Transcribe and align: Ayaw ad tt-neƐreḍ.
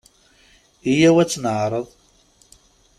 Ayaw 0.89 1.15
ad 1.17 1.27
tt-neƐreḍ. 1.29 1.87